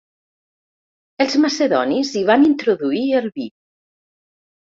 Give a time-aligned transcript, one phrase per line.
[1.25, 3.47] Els macedonis hi van introduir el vi.